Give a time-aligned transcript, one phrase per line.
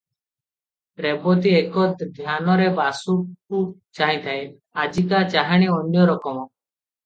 [1.05, 3.61] ରେବତୀ ଏକଧ୍ୟାନରେ ବାସୁକୁ
[4.01, 4.43] ଚାହିଁଥାଏ,
[4.87, 6.51] ଆଜିକା ଚାହାଁଣି ଅନ୍ୟ ରକମ।